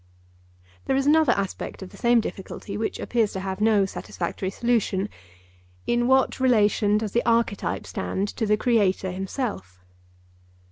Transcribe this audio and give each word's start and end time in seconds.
There 0.85 0.95
is 0.95 1.05
another 1.05 1.33
aspect 1.33 1.83
of 1.83 1.91
the 1.91 1.95
same 1.95 2.21
difficulty 2.21 2.75
which 2.75 2.97
appears 2.99 3.33
to 3.33 3.39
have 3.39 3.61
no 3.61 3.85
satisfactory 3.85 4.49
solution. 4.49 5.09
In 5.85 6.07
what 6.07 6.39
relation 6.39 6.97
does 6.97 7.11
the 7.11 7.23
archetype 7.23 7.85
stand 7.85 8.27
to 8.29 8.47
the 8.47 8.57
Creator 8.57 9.11
himself? 9.11 9.79